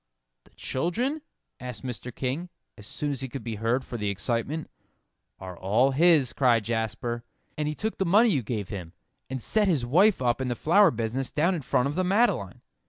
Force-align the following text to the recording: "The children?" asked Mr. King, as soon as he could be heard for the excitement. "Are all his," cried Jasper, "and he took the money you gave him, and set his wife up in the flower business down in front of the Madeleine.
"The 0.45 0.49
children?" 0.55 1.21
asked 1.59 1.83
Mr. 1.85 2.11
King, 2.15 2.49
as 2.75 2.87
soon 2.87 3.11
as 3.11 3.21
he 3.21 3.29
could 3.29 3.43
be 3.43 3.57
heard 3.57 3.85
for 3.85 3.97
the 3.97 4.09
excitement. 4.09 4.67
"Are 5.37 5.55
all 5.55 5.91
his," 5.91 6.33
cried 6.33 6.65
Jasper, 6.65 7.23
"and 7.55 7.67
he 7.67 7.75
took 7.75 7.99
the 7.99 8.03
money 8.07 8.29
you 8.29 8.41
gave 8.41 8.69
him, 8.69 8.93
and 9.29 9.39
set 9.39 9.67
his 9.67 9.85
wife 9.85 10.19
up 10.19 10.41
in 10.41 10.47
the 10.47 10.55
flower 10.55 10.89
business 10.89 11.29
down 11.29 11.53
in 11.53 11.61
front 11.61 11.87
of 11.87 11.93
the 11.93 12.03
Madeleine. 12.03 12.61